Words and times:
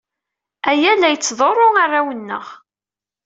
Aya 0.69 0.91
la 0.95 1.09
yettḍurru 1.13 1.69
arraw-nneɣ. 1.83 2.45